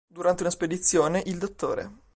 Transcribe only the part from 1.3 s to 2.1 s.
dott.